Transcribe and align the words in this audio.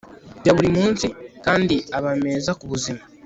ya 0.45 0.53
buri 0.55 0.69
munsi 0.77 1.05
kandi 1.45 1.75
aba 1.97 2.11
meza 2.23 2.51
ku 2.59 2.65
buzima 2.71 3.01